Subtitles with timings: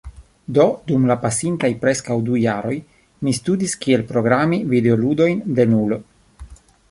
[0.57, 2.73] Do dum la pasintaj preskaŭ du jaroj
[3.27, 6.01] mi studis kiel programi videoludojn de nulo.